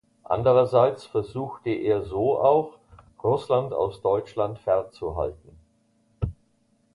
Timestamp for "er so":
1.69-2.39